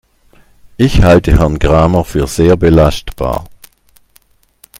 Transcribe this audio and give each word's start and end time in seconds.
Ich 0.77 1.03
halte 1.03 1.37
Herrn 1.37 1.59
Kramer 1.59 2.03
für 2.03 2.25
sehr 2.25 2.57
belastbar. 2.57 3.45